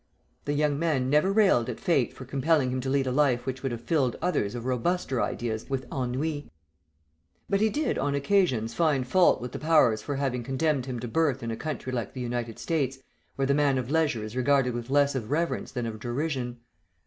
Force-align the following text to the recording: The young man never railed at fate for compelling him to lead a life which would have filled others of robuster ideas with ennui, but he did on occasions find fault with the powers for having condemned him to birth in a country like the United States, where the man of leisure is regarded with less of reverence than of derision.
The 0.45 0.53
young 0.53 0.79
man 0.79 1.11
never 1.11 1.31
railed 1.31 1.69
at 1.69 1.79
fate 1.79 2.11
for 2.11 2.25
compelling 2.25 2.71
him 2.71 2.81
to 2.81 2.89
lead 2.89 3.05
a 3.05 3.11
life 3.11 3.45
which 3.45 3.61
would 3.61 3.71
have 3.71 3.83
filled 3.83 4.15
others 4.19 4.55
of 4.55 4.63
robuster 4.65 5.21
ideas 5.21 5.69
with 5.69 5.85
ennui, 5.93 6.49
but 7.47 7.61
he 7.61 7.69
did 7.69 7.99
on 7.99 8.15
occasions 8.15 8.73
find 8.73 9.05
fault 9.07 9.39
with 9.39 9.51
the 9.51 9.59
powers 9.59 10.01
for 10.01 10.15
having 10.15 10.41
condemned 10.43 10.87
him 10.87 10.99
to 11.01 11.07
birth 11.07 11.43
in 11.43 11.51
a 11.51 11.55
country 11.55 11.91
like 11.91 12.15
the 12.15 12.19
United 12.19 12.57
States, 12.57 12.97
where 13.35 13.45
the 13.45 13.53
man 13.53 13.77
of 13.77 13.91
leisure 13.91 14.23
is 14.23 14.35
regarded 14.35 14.73
with 14.73 14.89
less 14.89 15.13
of 15.13 15.29
reverence 15.29 15.71
than 15.71 15.85
of 15.85 15.99
derision. 15.99 16.57